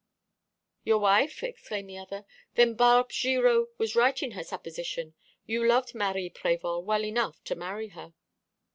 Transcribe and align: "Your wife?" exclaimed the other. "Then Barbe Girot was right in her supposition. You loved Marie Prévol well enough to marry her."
"Your 0.83 0.97
wife?" 0.97 1.43
exclaimed 1.43 1.87
the 1.87 1.99
other. 1.99 2.25
"Then 2.55 2.73
Barbe 2.73 3.09
Girot 3.11 3.67
was 3.77 3.95
right 3.95 4.19
in 4.23 4.31
her 4.31 4.43
supposition. 4.43 5.13
You 5.45 5.63
loved 5.67 5.93
Marie 5.93 6.31
Prévol 6.31 6.83
well 6.83 7.05
enough 7.05 7.43
to 7.43 7.53
marry 7.55 7.89
her." 7.89 8.15